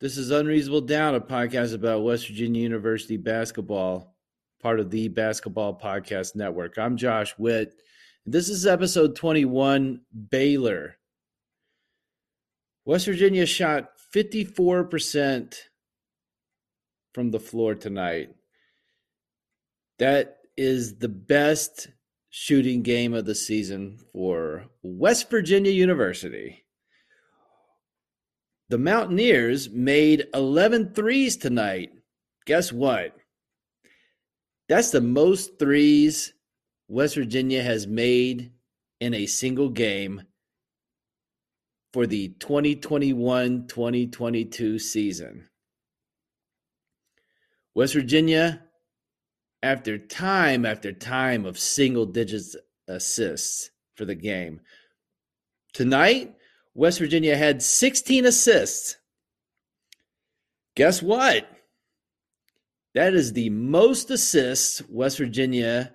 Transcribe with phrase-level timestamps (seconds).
[0.00, 4.14] this is Unreasonable Doubt, a podcast about West Virginia University basketball,
[4.60, 6.76] part of the Basketball Podcast Network.
[6.76, 7.72] I'm Josh Witt.
[8.26, 10.96] This is episode 21 Baylor.
[12.84, 15.54] West Virginia shot 54%
[17.14, 18.34] from the floor tonight.
[19.98, 21.88] That is the best
[22.28, 26.65] shooting game of the season for West Virginia University.
[28.68, 31.92] The Mountaineers made 11 threes tonight.
[32.46, 33.16] Guess what?
[34.68, 36.32] That's the most threes
[36.88, 38.52] West Virginia has made
[39.00, 40.22] in a single game
[41.92, 45.48] for the 2021 2022 season.
[47.74, 48.62] West Virginia,
[49.62, 52.56] after time after time of single digits
[52.88, 54.60] assists for the game,
[55.72, 56.35] tonight,
[56.76, 58.98] West Virginia had 16 assists.
[60.74, 61.48] Guess what?
[62.94, 65.94] That is the most assists West Virginia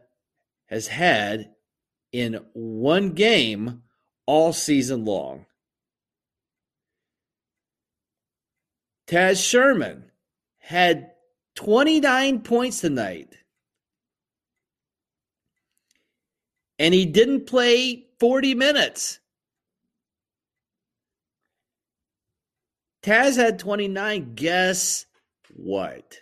[0.65, 1.51] has had
[2.11, 3.83] in one game
[4.25, 5.45] all season long.
[9.07, 10.05] Taz Sherman
[10.57, 11.11] had
[11.55, 13.35] 29 points tonight.
[16.79, 19.20] And he didn't play 40 minutes.
[23.03, 24.35] Taz had 29.
[24.35, 25.05] Guess
[25.55, 26.19] what?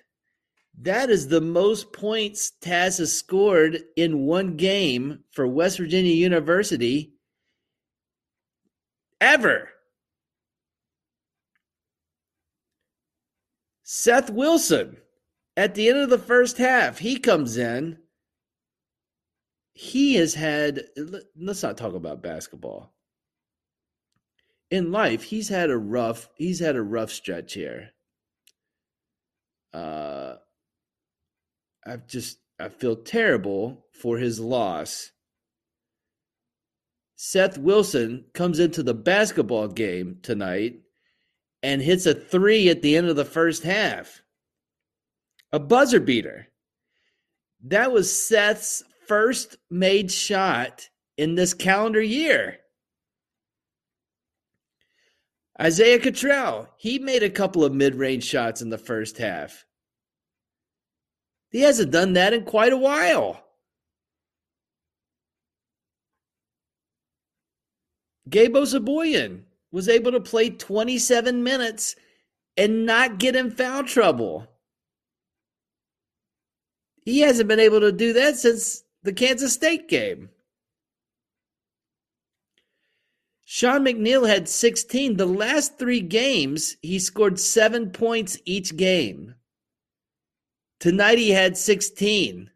[0.81, 7.13] That is the most points Taz has scored in one game for West Virginia University
[9.19, 9.69] ever.
[13.83, 14.97] Seth Wilson,
[15.57, 17.97] at the end of the first half, he comes in.
[19.73, 20.83] He has had,
[21.35, 22.93] let's not talk about basketball
[24.71, 27.89] in life he's had a rough he's had a rough stretch here.
[29.73, 30.35] Uh
[31.85, 35.11] i've just i feel terrible for his loss.
[37.15, 40.79] Seth wilson comes into the basketball game tonight
[41.61, 44.21] and hits a three at the end of the first half.
[45.51, 46.47] A buzzer beater.
[47.65, 50.87] That was seth's first made shot
[51.17, 52.59] in this calendar year
[55.61, 59.65] Isaiah Cottrell, he made a couple of mid range shots in the first half.
[61.49, 63.43] He hasn't done that in quite a while.
[68.29, 71.95] Gabe Osabuohien was able to play 27 minutes
[72.55, 74.47] and not get in foul trouble.
[77.03, 80.29] He hasn't been able to do that since the Kansas State game.
[83.59, 85.17] Sean McNeil had 16.
[85.17, 89.35] The last three games, he scored seven points each game.
[90.79, 92.49] Tonight he had 16,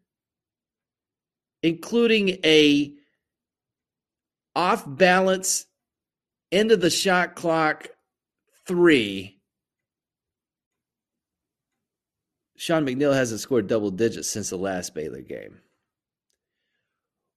[1.62, 2.94] including a
[4.56, 5.66] off balance
[6.53, 7.90] end of the shot clock
[8.66, 9.42] three.
[12.56, 15.59] Sean McNeil hasn't scored double digits since the last Baylor game.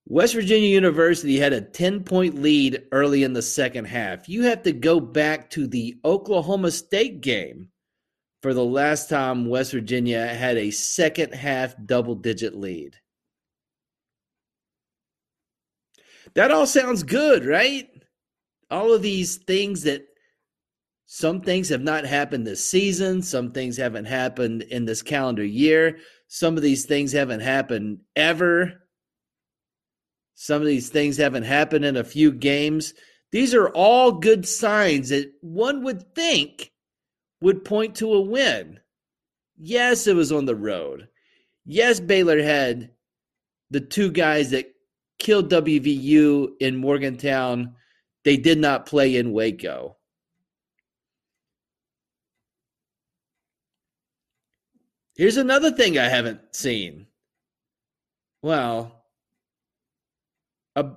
[0.09, 4.29] West Virginia University had a 10 point lead early in the second half.
[4.29, 7.71] You have to go back to the Oklahoma State game
[8.41, 12.95] for the last time West Virginia had a second half double digit lead.
[16.35, 17.89] That all sounds good, right?
[18.71, 20.07] All of these things that
[21.07, 25.99] some things have not happened this season, some things haven't happened in this calendar year,
[26.29, 28.86] some of these things haven't happened ever
[30.37, 32.93] some of these things haven't happened in a few games.
[33.33, 36.73] These are all good signs that one would think
[37.41, 38.79] would point to a win.
[39.59, 41.09] Yes, it was on the road.
[41.65, 42.91] Yes, Baylor had
[43.71, 44.67] the two guys that
[45.19, 47.75] killed WVU in Morgantown.
[48.25, 49.97] They did not play in Waco.
[55.17, 57.07] Here's another thing I haven't seen.
[58.43, 59.06] Well,
[60.77, 60.91] a,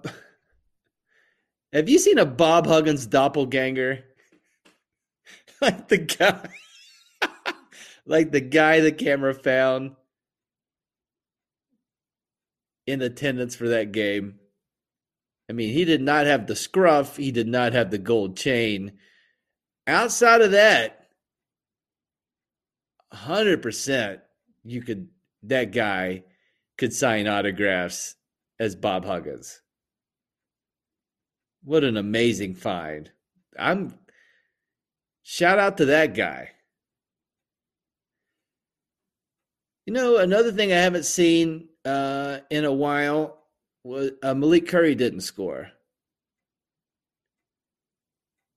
[1.74, 4.04] have you seen a Bob Huggins doppelganger?
[5.62, 6.50] like the guy,
[8.06, 9.96] like the guy the camera found
[12.86, 14.36] in attendance for that game.
[15.50, 18.94] I mean, he did not have the scruff, he did not have the gold chain.
[19.88, 21.08] Outside of that,
[23.14, 24.20] 100%
[24.64, 25.08] you could
[25.44, 26.24] that guy
[26.78, 28.16] could sign autographs
[28.60, 29.62] as Bob Huggins.
[31.64, 33.12] What an amazing find.
[33.58, 33.94] I'm
[35.24, 36.52] shout out to that guy.
[39.86, 43.40] You know, another thing I haven't seen uh, in a while
[43.84, 45.72] was uh, Malik Curry didn't score.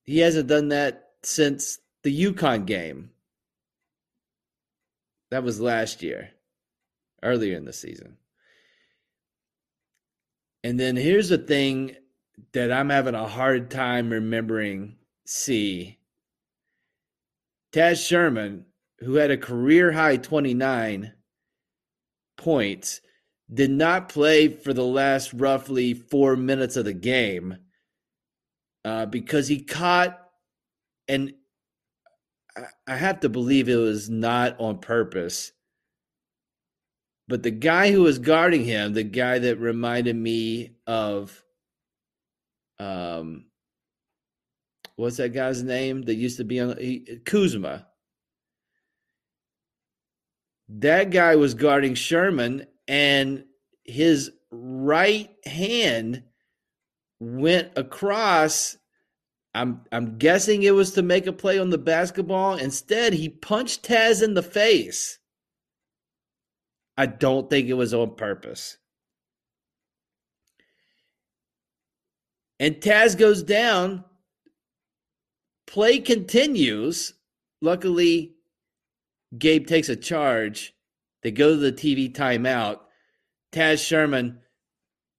[0.04, 3.10] He hasn't done that since the UConn game.
[5.30, 6.30] That was last year,
[7.22, 8.18] earlier in the season.
[10.62, 11.96] And then here's the thing
[12.52, 14.96] that I'm having a hard time remembering
[15.26, 15.98] see.
[17.72, 18.66] Taz Sherman,
[19.00, 21.12] who had a career high 29
[22.36, 23.00] points,
[23.52, 27.56] did not play for the last roughly four minutes of the game
[28.84, 30.18] uh, because he caught,
[31.08, 31.34] and
[32.86, 35.52] I have to believe it was not on purpose.
[37.28, 41.42] But the guy who was guarding him, the guy that reminded me of,
[42.82, 43.44] um,
[44.96, 47.86] what's that guy's name that used to be on he, Kuzma?
[50.68, 53.44] That guy was guarding Sherman, and
[53.84, 56.22] his right hand
[57.20, 58.76] went across
[59.54, 62.56] I'm I'm guessing it was to make a play on the basketball.
[62.56, 65.18] Instead, he punched Taz in the face.
[66.96, 68.78] I don't think it was on purpose.
[72.62, 74.04] And Taz goes down.
[75.66, 77.14] Play continues.
[77.60, 78.36] Luckily,
[79.36, 80.72] Gabe takes a charge.
[81.24, 82.78] They go to the TV timeout.
[83.50, 84.38] Taz Sherman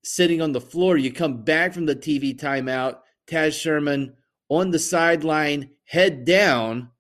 [0.06, 0.96] sitting on the floor.
[0.96, 3.00] You come back from the TV timeout.
[3.28, 4.16] Taz Sherman
[4.48, 6.92] on the sideline, head down,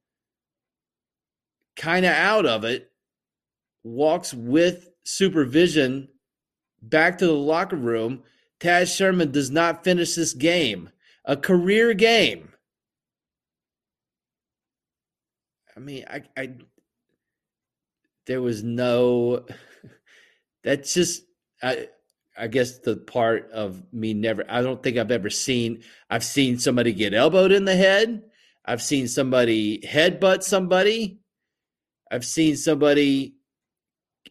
[1.77, 2.91] kind of out of it,
[3.81, 6.09] walks with supervision
[6.81, 8.23] back to the locker room.
[8.63, 10.89] Taz Sherman does not finish this game,
[11.25, 12.53] a career game.
[15.75, 16.51] I mean, I, I
[18.25, 19.45] there was no.
[20.63, 21.23] That's just
[21.61, 21.89] I.
[22.35, 26.57] I guess the part of me never I don't think I've ever seen I've seen
[26.57, 28.23] somebody get elbowed in the head.
[28.65, 31.19] I've seen somebody headbutt somebody.
[32.09, 33.35] I've seen somebody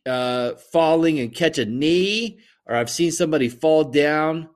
[0.05, 4.49] uh, falling and catch a knee, or I've seen somebody fall down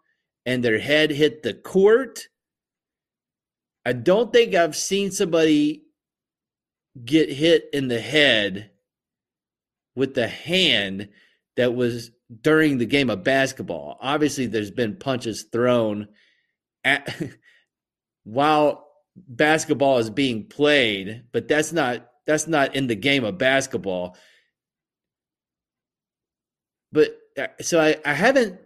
[0.44, 2.28] and their head hit the court.
[3.84, 5.82] I don't think I've seen somebody
[7.04, 8.70] get hit in the head
[9.94, 11.08] with the hand
[11.56, 12.10] that was
[12.42, 13.98] during the game of basketball.
[14.00, 16.08] Obviously, there's been punches thrown
[16.84, 17.14] at
[18.24, 18.86] while
[19.16, 24.16] basketball is being played, but that's not that's not in the game of basketball.
[26.92, 27.16] But
[27.60, 28.58] so I, I haven't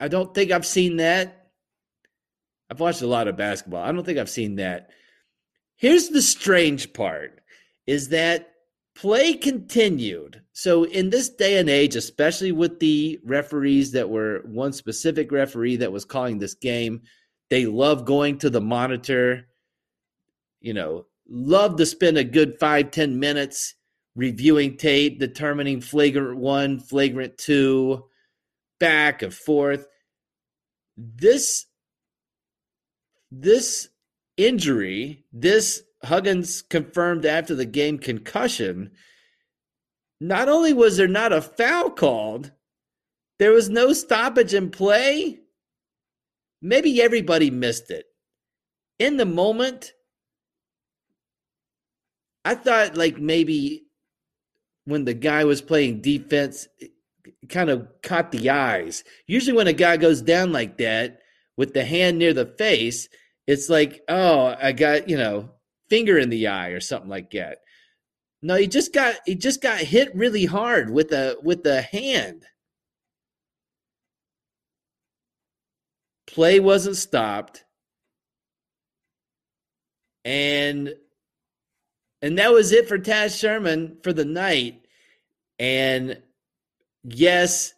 [0.00, 1.50] I don't think I've seen that.
[2.70, 3.84] I've watched a lot of basketball.
[3.84, 4.90] I don't think I've seen that.
[5.76, 7.40] Here's the strange part
[7.86, 8.50] is that
[8.94, 10.42] play continued.
[10.52, 15.76] So in this day and age, especially with the referees that were one specific referee
[15.76, 17.02] that was calling this game,
[17.50, 19.46] they love going to the monitor,
[20.60, 23.74] you know, love to spend a good five ten minutes
[24.16, 28.04] reviewing tape, determining flagrant one, flagrant two,
[28.78, 29.86] back and forth.
[30.96, 31.66] This
[33.30, 33.88] this
[34.36, 38.92] injury, this Huggins confirmed after the game concussion,
[40.20, 42.52] not only was there not a foul called,
[43.38, 45.40] there was no stoppage in play.
[46.62, 48.06] Maybe everybody missed it.
[48.98, 49.92] In the moment,
[52.44, 53.83] I thought like maybe
[54.84, 56.68] when the guy was playing defense,
[57.48, 59.04] kind of caught the eyes.
[59.26, 61.20] Usually, when a guy goes down like that
[61.56, 63.08] with the hand near the face,
[63.46, 65.50] it's like, oh, I got, you know,
[65.88, 67.58] finger in the eye or something like that.
[68.42, 72.44] No, he just got he just got hit really hard with a with the hand.
[76.26, 77.64] Play wasn't stopped.
[80.26, 80.94] And
[82.24, 84.86] and that was it for Taz Sherman for the night.
[85.58, 86.22] And
[87.02, 87.74] yes,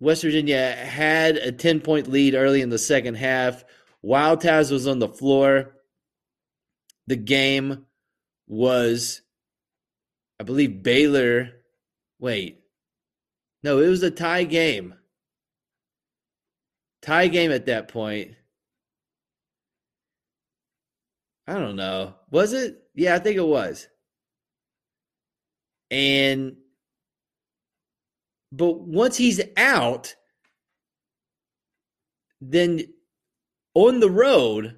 [0.00, 3.62] West Virginia had a 10 point lead early in the second half
[4.00, 5.74] while Taz was on the floor
[7.06, 7.84] the game
[8.46, 9.20] was,
[10.40, 11.50] I believe, Baylor.
[12.18, 12.60] Wait,
[13.62, 14.94] no, it was a tie game.
[17.02, 18.36] tie game at that point.
[21.46, 22.14] I don't know.
[22.30, 22.82] Was it?
[22.94, 23.88] Yeah, I think it was.
[25.90, 26.56] And
[28.52, 30.14] but once he's out,
[32.40, 32.82] then
[33.74, 34.76] on the road,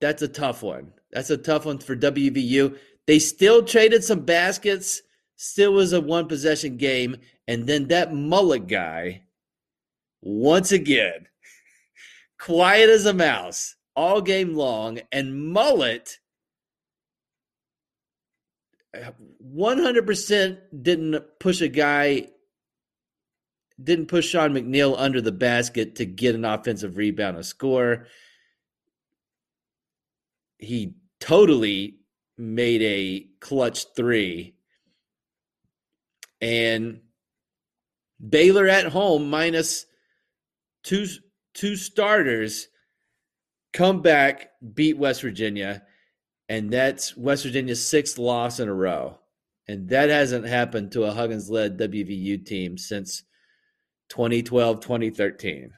[0.00, 0.92] that's a tough one.
[1.12, 2.76] That's a tough one for WVU.
[3.06, 5.02] They still traded some baskets,
[5.36, 7.16] still was a one possession game.
[7.46, 9.22] And then that mullet guy,
[10.22, 11.28] once again,
[12.40, 15.00] quiet as a mouse all game long.
[15.12, 16.18] And mullet
[18.94, 22.28] 100% didn't push a guy
[23.82, 28.06] didn't push Sean McNeil under the basket to get an offensive rebound, a score.
[30.58, 31.96] He totally
[32.38, 34.54] made a clutch three.
[36.40, 37.00] And
[38.26, 39.86] Baylor at home minus
[40.82, 41.06] two
[41.54, 42.68] two starters
[43.74, 45.82] come back, beat West Virginia,
[46.48, 49.18] and that's West Virginia's sixth loss in a row.
[49.66, 53.24] And that hasn't happened to a Huggins led WVU team since
[54.10, 55.72] 2012, 2013.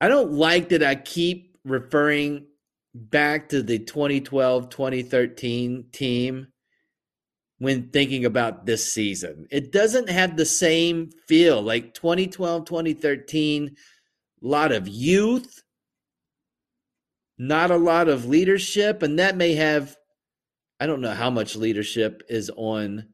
[0.00, 2.46] I don't like that I keep referring
[2.94, 6.48] back to the 2012 2013 team
[7.58, 9.46] when thinking about this season.
[9.50, 13.68] It doesn't have the same feel like 2012 2013,
[14.42, 15.62] a lot of youth,
[17.38, 19.96] not a lot of leadership, and that may have,
[20.80, 23.08] I don't know how much leadership is on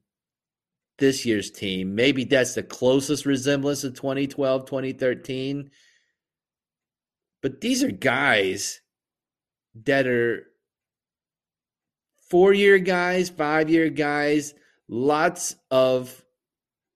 [0.99, 1.95] this year's team.
[1.95, 5.71] Maybe that's the closest resemblance of 2012 2013.
[7.43, 8.81] But these are guys
[9.85, 10.47] that are
[12.31, 14.55] four year guys, five year guys,
[14.89, 16.25] lots of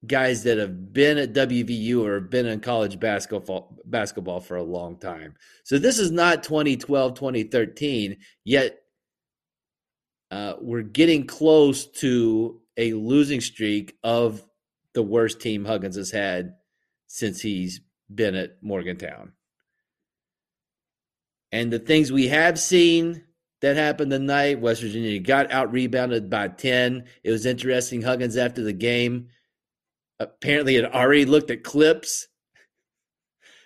[0.07, 4.63] guys that have been at WVU or have been in college basketball basketball for a
[4.63, 5.35] long time.
[5.65, 8.79] So this is not 2012, 2013, yet
[10.31, 14.45] uh, we're getting close to a losing streak of
[14.93, 16.55] the worst team Huggins has had
[17.07, 17.81] since he's
[18.13, 19.33] been at Morgantown.
[21.53, 23.25] And the things we have seen
[23.61, 27.05] that happened tonight, West Virginia got out rebounded by 10.
[27.25, 28.03] It was interesting.
[28.03, 29.29] Huggins, after the game,
[30.19, 32.29] apparently had already looked at clips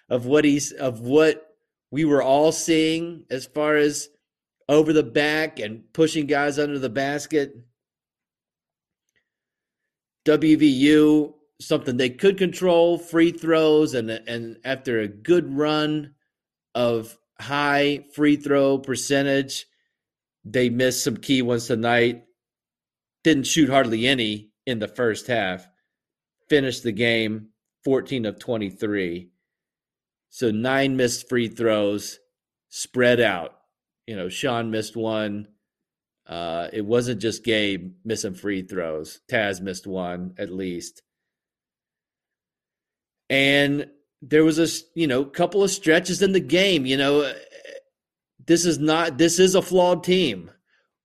[0.09, 1.47] of what he's of what
[1.91, 4.09] we were all seeing as far as
[4.69, 7.55] over the back and pushing guys under the basket.
[10.27, 16.15] WVU something they could control free throws and and after a good run
[16.75, 19.67] of high free throw percentage.
[20.45, 22.25] They missed some key ones tonight.
[23.25, 25.67] Didn't shoot hardly any in the first half.
[26.51, 27.49] Finished the game
[27.85, 29.31] 14 of 23.
[30.29, 32.19] So nine missed free throws
[32.69, 33.57] spread out.
[34.07, 35.49] You know, Sean missed one.
[36.27, 39.21] Uh, it wasn't just Gabe missing free throws.
[39.31, 41.03] Taz missed one at least.
[43.29, 43.87] And
[44.23, 46.87] there was a you know couple of stretches in the game.
[46.87, 47.33] You know,
[48.47, 50.51] this is not this is a flawed team.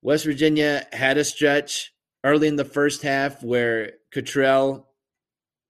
[0.01, 4.87] West Virginia had a stretch early in the first half where Cottrell,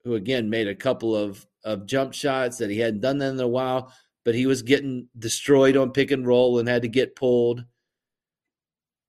[0.06, 3.40] who again made a couple of of jump shots that he hadn't done that in
[3.40, 3.92] a while,
[4.24, 7.66] but he was getting destroyed on pick and roll and had to get pulled.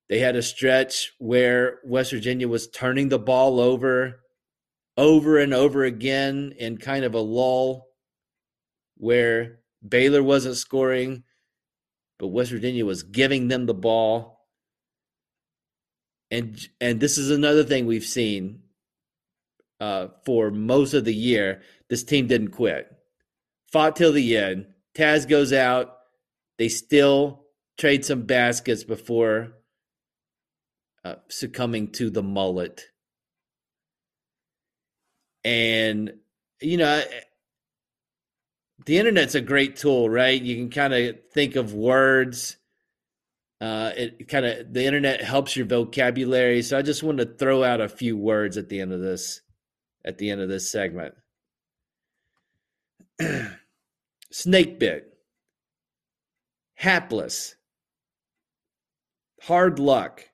[0.08, 4.20] They had a stretch where West Virginia was turning the ball over
[4.96, 7.88] over and over again in kind of a lull
[8.96, 11.24] where Baylor wasn't scoring,
[12.18, 14.46] but West Virginia was giving them the ball.
[16.30, 18.62] And and this is another thing we've seen
[19.80, 21.62] uh, for most of the year.
[21.88, 22.90] This team didn't quit,
[23.72, 24.66] fought till the end.
[24.96, 25.96] Taz goes out.
[26.58, 27.44] They still
[27.78, 29.52] trade some baskets before
[31.04, 32.86] uh, succumbing to the mullet.
[35.44, 36.14] And
[36.60, 37.02] you know,
[38.86, 40.40] the internet's a great tool, right?
[40.40, 42.56] You can kind of think of words.
[43.60, 46.62] Uh, it kind of the internet helps your vocabulary.
[46.62, 49.40] So I just wanted to throw out a few words at the end of this,
[50.06, 51.14] at the end of this segment.
[54.30, 55.18] Snake bit,
[56.74, 57.56] hapless,
[59.42, 60.28] hard luck,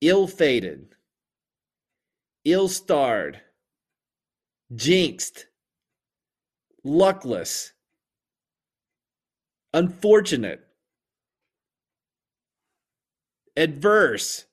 [0.00, 0.94] ill fated,
[2.44, 3.40] ill starred,
[4.74, 5.46] jinxed.
[6.82, 7.72] Luckless,
[9.74, 10.66] unfortunate,
[13.54, 14.46] adverse.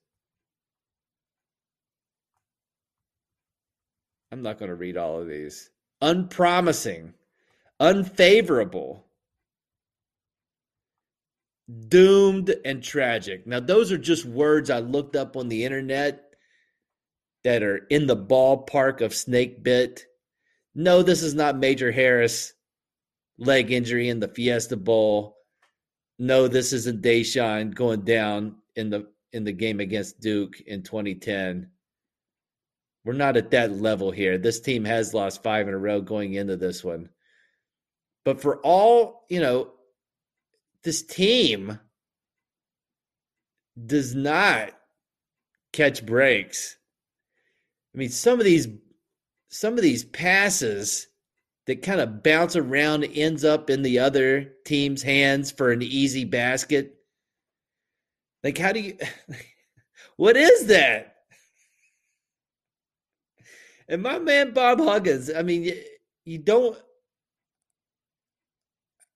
[4.32, 5.70] I'm not going to read all of these.
[6.02, 7.14] Unpromising,
[7.80, 9.06] unfavorable,
[11.88, 13.48] doomed, and tragic.
[13.48, 16.36] Now, those are just words I looked up on the internet
[17.44, 20.06] that are in the ballpark of snake bit.
[20.76, 22.54] No, this is not Major Harris
[23.38, 25.38] leg injury in the Fiesta Bowl.
[26.20, 31.70] No, this isn't Da'Sean going down in the in the game against Duke in 2010.
[33.08, 34.38] We're not at that level here.
[34.38, 37.08] This team has lost five in a row going into this one.
[38.26, 39.72] But for all, you know,
[40.84, 41.80] this team
[43.86, 44.72] does not
[45.72, 46.76] catch breaks.
[47.96, 48.68] I mean, some of these
[49.48, 51.08] some of these passes
[51.66, 56.26] that kind of bounce around ends up in the other team's hands for an easy
[56.26, 56.96] basket.
[58.44, 58.98] Like, how do you?
[60.18, 61.17] what is that?
[63.88, 65.82] And my man Bob Huggins, I mean, you,
[66.26, 66.78] you don't.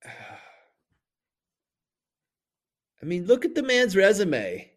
[0.06, 0.10] I
[3.06, 4.72] mean, look at the man's resume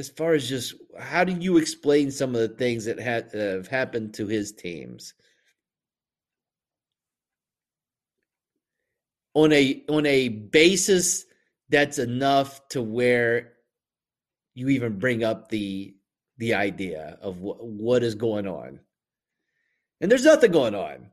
[0.00, 3.68] as far as just how do you explain some of the things that ha- have
[3.68, 5.12] happened to his teams
[9.34, 11.26] on a on a basis
[11.68, 13.52] that's enough to where
[14.54, 15.94] you even bring up the
[16.40, 18.80] the idea of wh- what is going on.
[20.00, 21.10] And there's nothing going on.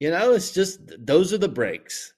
[0.00, 2.14] You know it's just those are the breaks.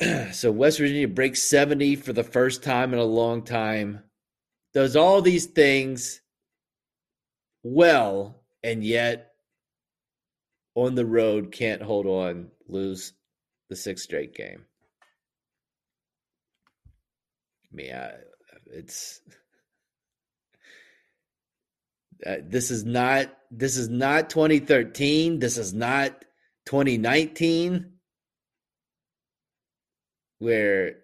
[0.32, 4.02] So West Virginia breaks 70 for the first time in a long time,
[4.72, 6.20] does all these things
[7.62, 9.34] well, and yet
[10.74, 13.12] on the road can't hold on, lose
[13.68, 14.64] the sixth straight game.
[16.86, 18.12] I mean, I,
[18.72, 19.20] it's
[22.26, 25.38] uh, this is not this is not 2013.
[25.38, 26.24] This is not
[26.66, 27.92] 2019
[30.38, 30.96] where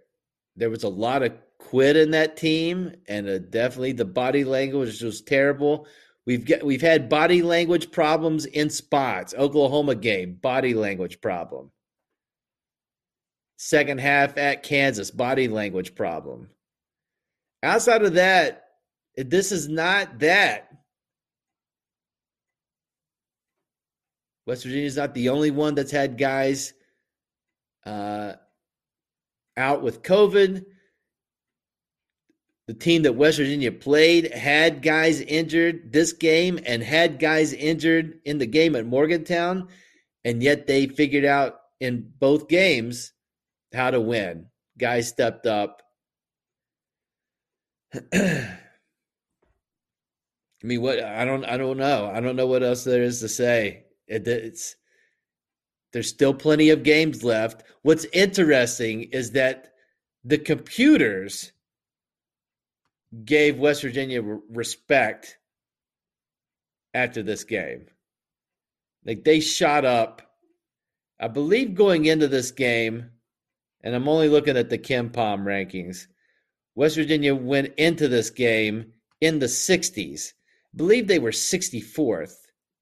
[0.56, 5.00] there was a lot of quit in that team, and uh, definitely the body language
[5.00, 5.86] was terrible.
[6.26, 9.34] We've got we've had body language problems in spots.
[9.38, 11.70] Oklahoma game, body language problem.
[13.56, 16.48] Second half at Kansas, body language problem.
[17.62, 18.64] Outside of that,
[19.16, 20.68] this is not that.
[24.48, 26.72] West Virginia is not the only one that's had guys
[27.84, 28.32] uh,
[29.58, 30.64] out with COVID.
[32.66, 38.20] The team that West Virginia played had guys injured this game and had guys injured
[38.24, 39.68] in the game at Morgantown,
[40.24, 43.12] and yet they figured out in both games
[43.74, 44.46] how to win.
[44.78, 45.82] Guys stepped up.
[48.14, 48.56] I
[50.62, 52.10] mean, what I don't, I don't know.
[52.10, 53.84] I don't know what else there is to say.
[54.08, 54.76] It, it's
[55.92, 57.64] there's still plenty of games left.
[57.82, 59.72] What's interesting is that
[60.24, 61.52] the computers
[63.24, 65.38] gave West Virginia respect
[66.92, 67.86] after this game.
[69.04, 70.22] Like they shot up,
[71.18, 73.10] I believe, going into this game,
[73.82, 76.06] and I'm only looking at the KenPom rankings.
[76.74, 80.32] West Virginia went into this game in the 60s.
[80.74, 82.36] I believe they were 64th,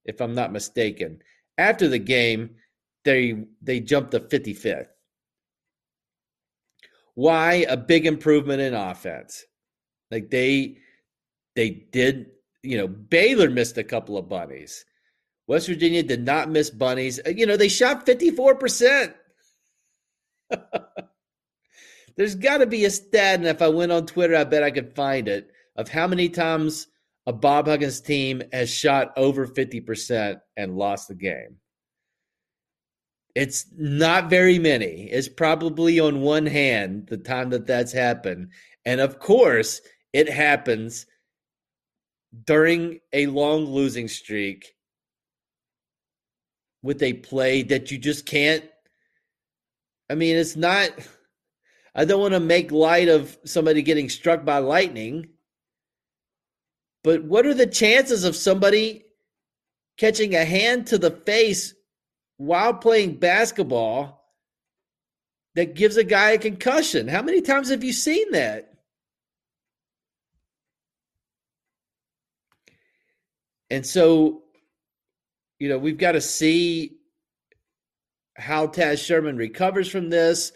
[0.07, 1.21] if I'm not mistaken.
[1.59, 2.57] After the game,
[3.05, 4.89] they they jumped to 55th.
[7.15, 9.45] Why a big improvement in offense?
[10.11, 10.79] Like they
[11.55, 12.27] they did,
[12.63, 14.85] you know, Baylor missed a couple of bunnies.
[15.47, 17.21] West Virginia did not miss bunnies.
[17.25, 19.15] Uh, you know, they shot 54%.
[22.17, 24.71] There's got to be a stat, and if I went on Twitter, I bet I
[24.71, 26.87] could find it, of how many times
[27.27, 31.57] a Bob Huggins team has shot over 50% and lost the game.
[33.35, 35.11] It's not very many.
[35.11, 38.53] It's probably on one hand the time that that's happened.
[38.85, 39.81] And of course,
[40.13, 41.07] it happens
[42.45, 44.75] during a long losing streak
[46.83, 48.65] with a play that you just can't.
[50.09, 50.91] I mean, it's not.
[51.95, 55.29] I don't want to make light of somebody getting struck by lightning,
[57.07, 59.05] but what are the chances of somebody
[59.97, 61.73] catching a hand to the face
[62.37, 64.25] while playing basketball
[65.55, 67.07] that gives a guy a concussion.
[67.07, 68.73] How many times have you seen that?
[73.71, 74.43] And so,
[75.61, 76.97] you know, we've got to see
[78.35, 80.51] how Taz Sherman recovers from this.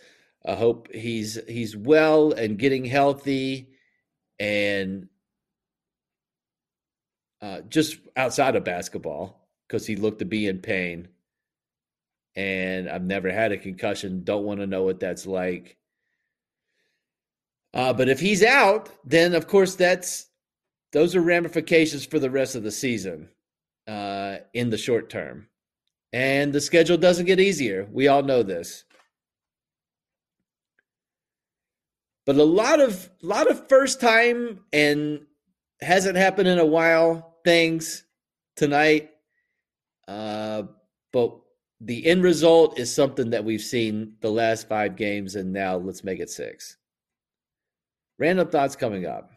[0.45, 3.69] I hope he's he's well and getting healthy
[4.41, 5.07] and
[7.43, 11.09] uh, just outside of basketball because he looked to be in pain.
[12.37, 14.25] And I've never had a concussion.
[14.25, 15.77] Don't want to know what that's like.
[17.73, 20.27] Uh, but if he's out, then of course that's
[20.93, 23.29] those are ramifications for the rest of the season
[23.87, 25.47] uh, in the short term.
[26.13, 27.89] And the schedule doesn't get easier.
[27.93, 28.85] We all know this.
[32.27, 35.27] But a lot of lot of first time and
[35.81, 38.05] hasn't happened in a while things
[38.57, 39.11] tonight.
[40.09, 40.65] Uh,
[41.13, 41.39] but
[41.81, 46.05] the end result is something that we've seen the last five games, and now let's
[46.05, 46.77] make it six.
[48.19, 49.31] Random thoughts coming up.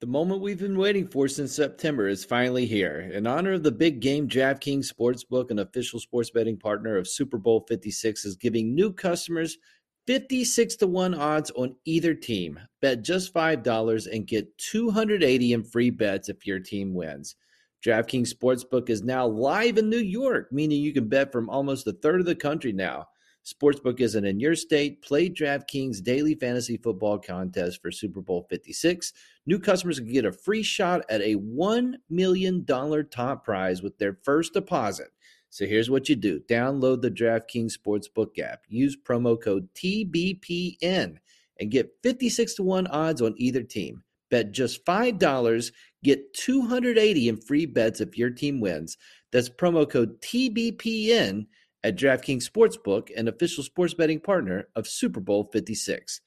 [0.00, 3.08] The moment we've been waiting for since September is finally here.
[3.14, 7.38] In honor of the big game, DraftKings Sportsbook, an official sports betting partner of Super
[7.38, 9.58] Bowl 56, is giving new customers
[10.06, 12.58] 56 to 1 odds on either team.
[12.80, 17.36] Bet just $5 and get 280 in free bets if your team wins.
[17.84, 21.92] DraftKings Sportsbook is now live in New York, meaning you can bet from almost a
[21.92, 23.06] third of the country now.
[23.44, 25.02] Sportsbook isn't in your state.
[25.02, 29.12] Play DraftKings daily fantasy football contest for Super Bowl 56.
[29.46, 34.16] New customers can get a free shot at a $1 million top prize with their
[34.22, 35.08] first deposit.
[35.52, 41.18] So here's what you do download the DraftKings Sportsbook app, use promo code TBPN,
[41.60, 44.02] and get 56 to 1 odds on either team.
[44.30, 48.96] Bet just $5, get 280 in free bets if your team wins.
[49.30, 51.44] That's promo code TBPN
[51.84, 56.22] at DraftKings Sportsbook, an official sports betting partner of Super Bowl 56.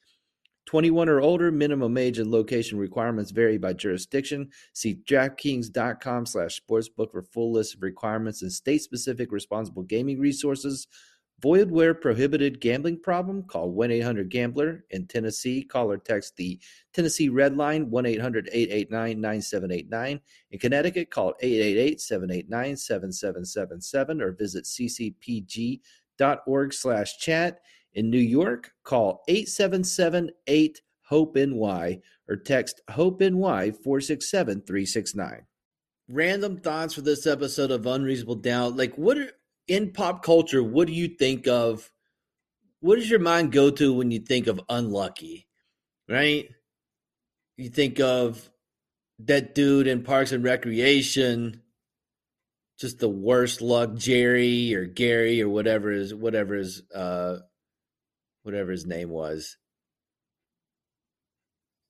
[0.66, 4.50] 21 or older, minimum age and location requirements vary by jurisdiction.
[4.72, 10.88] See DraftKings.com slash sportsbook for full list of requirements and state-specific responsible gaming resources.
[11.42, 14.86] Void where prohibited gambling problem, call 1 800 Gambler.
[14.90, 16.58] In Tennessee, call or text the
[16.94, 20.20] Tennessee Red Line 1 800 889 9789.
[20.50, 25.82] In Connecticut, call 888 789 7777 or visit ccpg.org
[26.72, 27.60] slash chat.
[27.96, 35.46] In New York, call 877 8 HOPE NY or text HOPE NY 467 369.
[36.10, 38.76] Random thoughts for this episode of Unreasonable Doubt.
[38.76, 39.30] Like, what are
[39.66, 41.90] in pop culture, what do you think of?
[42.80, 45.48] What does your mind go to when you think of unlucky?
[46.06, 46.50] Right?
[47.56, 48.50] You think of
[49.20, 51.62] that dude in Parks and Recreation,
[52.78, 57.38] just the worst luck, Jerry or Gary or whatever is whatever his uh
[58.46, 59.56] whatever his name was.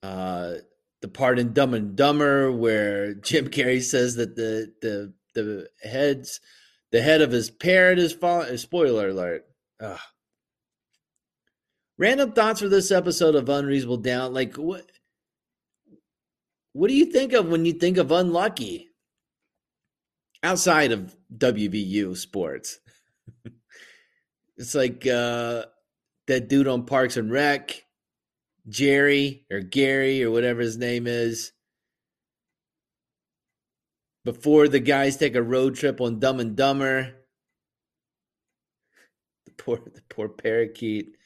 [0.02, 0.54] Uh
[1.02, 6.40] the part in Dumb and Dumber where Jim Carrey says that the the the heads
[6.92, 8.56] the head of his parrot is falling.
[8.56, 9.44] Spoiler alert.
[9.80, 9.98] Ugh.
[11.98, 14.32] Random thoughts for this episode of Unreasonable Doubt.
[14.32, 14.90] Like what?
[16.72, 18.88] What do you think of when you think of unlucky?
[20.42, 22.78] Outside of WVU sports,
[24.56, 25.64] it's like uh,
[26.26, 27.84] that dude on Parks and Rec,
[28.68, 31.52] Jerry or Gary or whatever his name is
[34.24, 37.14] before the guys take a road trip on Dumb and Dumber.
[39.46, 41.16] The poor, the poor parakeet.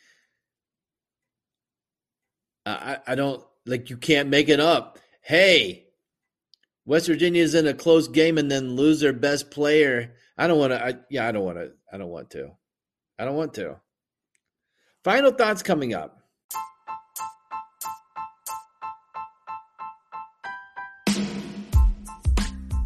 [2.67, 3.89] I, I don't like.
[3.89, 4.99] You can't make it up.
[5.23, 5.87] Hey,
[6.85, 10.15] West Virginia's in a close game and then lose their best player.
[10.37, 11.01] I don't want to.
[11.11, 11.73] Yeah, I don't want to.
[11.93, 12.51] I don't want to.
[13.19, 13.81] I don't want to.
[15.05, 16.21] Final thoughts coming up.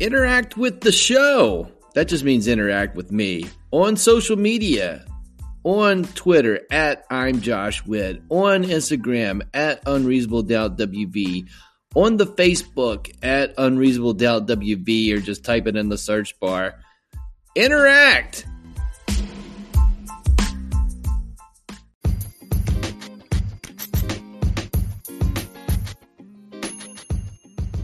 [0.00, 1.70] interact with the show.
[1.94, 5.04] That just means interact with me on social media,
[5.62, 11.48] on Twitter at I'm Josh Witt, on Instagram at Unreasonable Doubt WV,
[11.94, 16.74] on the Facebook at Unreasonable Doubt WV, or just type it in the search bar.
[17.54, 18.46] Interact.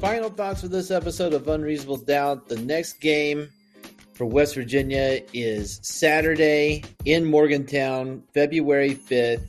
[0.01, 2.49] Final thoughts for this episode of Unreasonable Doubt.
[2.49, 3.51] The next game
[4.15, 9.43] for West Virginia is Saturday in Morgantown, February 5th,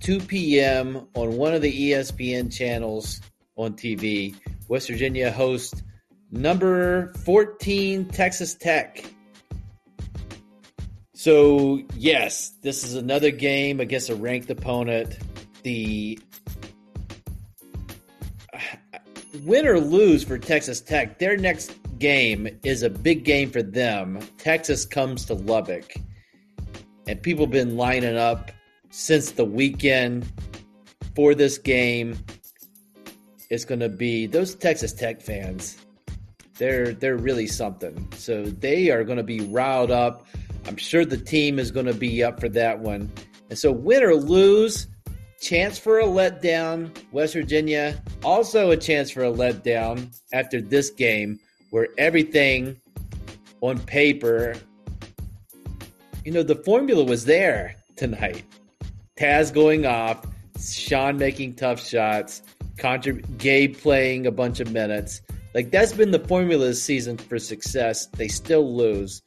[0.00, 1.08] 2 p.m.
[1.14, 3.22] on one of the ESPN channels
[3.56, 4.36] on TV.
[4.68, 5.82] West Virginia hosts
[6.30, 9.02] number 14 Texas Tech.
[11.14, 15.16] So, yes, this is another game against a ranked opponent.
[15.62, 16.18] The
[19.44, 24.20] win or lose for Texas Tech, their next game is a big game for them.
[24.38, 25.94] Texas comes to Lubbock,
[27.06, 28.50] and people have been lining up
[28.90, 30.30] since the weekend
[31.14, 32.18] for this game.
[33.50, 35.76] It's going to be those Texas Tech fans.
[36.56, 38.08] They're they're really something.
[38.16, 40.26] So they are going to be riled up.
[40.66, 43.12] I'm sure the team is going to be up for that one.
[43.50, 44.86] And so win or lose,
[45.44, 46.90] chance for a letdown.
[47.12, 51.38] West Virginia also a chance for a letdown after this game
[51.70, 52.80] where everything
[53.60, 54.54] on paper
[56.24, 58.42] you know the formula was there tonight.
[59.16, 60.26] Taz going off,
[60.58, 62.42] Sean making tough shots,
[62.78, 65.20] Contra- Gabe playing a bunch of minutes.
[65.54, 68.06] Like that's been the formula this season for success.
[68.06, 69.22] They still lose.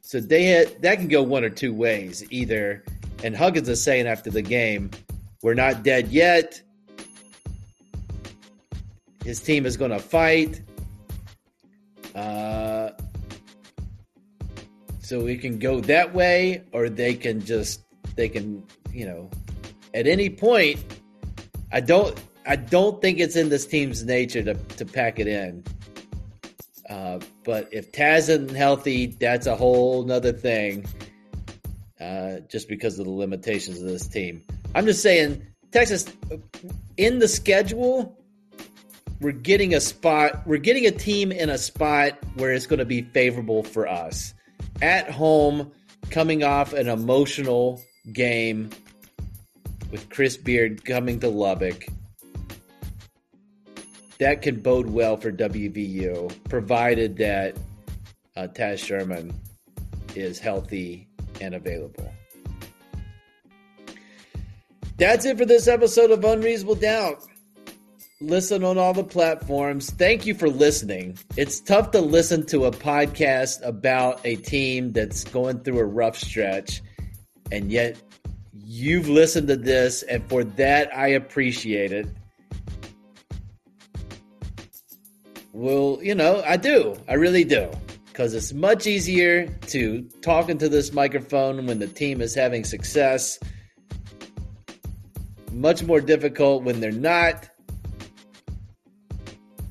[0.00, 2.24] So they had, that can go one or two ways.
[2.30, 2.84] Either,
[3.22, 4.90] and Huggins is saying after the game,
[5.42, 6.60] we're not dead yet.
[9.24, 10.60] His team is going to fight.
[12.14, 12.90] Uh,
[15.00, 17.82] so we can go that way, or they can just
[18.16, 19.30] they can you know
[19.94, 20.78] at any point.
[21.70, 25.64] I don't I don't think it's in this team's nature to to pack it in.
[26.88, 30.84] Uh, but if Taz isn't healthy, that's a whole nother thing.
[32.02, 34.42] Uh, just because of the limitations of this team,
[34.74, 36.04] I'm just saying Texas
[36.96, 38.18] in the schedule.
[39.20, 40.44] We're getting a spot.
[40.44, 44.34] We're getting a team in a spot where it's going to be favorable for us
[44.80, 45.70] at home,
[46.10, 47.80] coming off an emotional
[48.12, 48.70] game
[49.92, 51.86] with Chris Beard coming to Lubbock.
[54.18, 57.56] That can bode well for WVU, provided that
[58.34, 59.32] uh, Taz Sherman
[60.16, 61.06] is healthy
[61.40, 62.12] and available.
[64.98, 67.26] That's it for this episode of Unreasonable Doubt
[68.22, 69.90] listen on all the platforms.
[69.90, 71.18] Thank you for listening.
[71.36, 76.16] It's tough to listen to a podcast about a team that's going through a rough
[76.16, 76.82] stretch,
[77.50, 78.00] and yet
[78.52, 82.06] you've listened to this, and for that, I appreciate it.
[85.52, 86.96] Well, you know, I do.
[87.08, 87.70] I really do.
[88.12, 93.38] Because it's much easier to talk into this microphone when the team is having success.
[95.50, 97.48] Much more difficult when they're not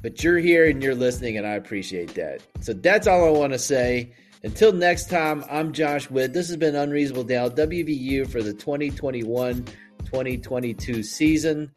[0.01, 2.41] but you're here and you're listening, and I appreciate that.
[2.61, 4.13] So that's all I want to say.
[4.43, 6.33] Until next time, I'm Josh Witt.
[6.33, 9.65] This has been Unreasonable Doubt, WVU for the 2021
[10.05, 11.71] 2022 season.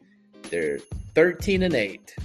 [0.49, 0.79] They're
[1.13, 2.15] 13 and 8.